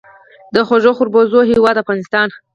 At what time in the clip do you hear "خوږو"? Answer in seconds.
0.67-0.91